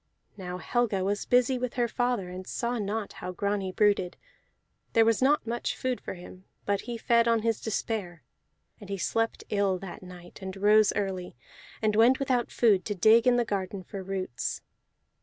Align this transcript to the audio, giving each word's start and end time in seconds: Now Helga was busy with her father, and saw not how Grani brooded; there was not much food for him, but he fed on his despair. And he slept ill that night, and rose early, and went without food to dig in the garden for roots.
Now 0.35 0.57
Helga 0.57 1.03
was 1.03 1.27
busy 1.27 1.59
with 1.59 1.75
her 1.75 1.87
father, 1.87 2.27
and 2.27 2.47
saw 2.47 2.79
not 2.79 3.13
how 3.13 3.31
Grani 3.31 3.71
brooded; 3.71 4.17
there 4.93 5.05
was 5.05 5.21
not 5.21 5.45
much 5.45 5.77
food 5.77 6.01
for 6.01 6.15
him, 6.15 6.45
but 6.65 6.81
he 6.81 6.97
fed 6.97 7.27
on 7.27 7.43
his 7.43 7.61
despair. 7.61 8.23
And 8.79 8.89
he 8.89 8.97
slept 8.97 9.43
ill 9.51 9.77
that 9.77 10.01
night, 10.01 10.41
and 10.41 10.57
rose 10.57 10.91
early, 10.95 11.35
and 11.83 11.95
went 11.95 12.17
without 12.17 12.49
food 12.49 12.83
to 12.85 12.95
dig 12.95 13.27
in 13.27 13.35
the 13.35 13.45
garden 13.45 13.83
for 13.83 14.01
roots. 14.01 14.63